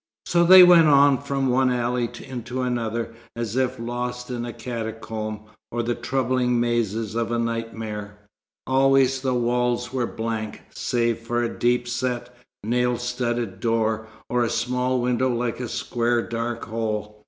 [0.25, 5.41] So they went on from one alley into another, as if lost in a catacomb,
[5.71, 8.17] or the troubling mazes of a nightmare.
[8.65, 14.49] Always the walls were blank, save for a deep set, nail studded door, or a
[14.49, 17.19] small window like a square dark hole.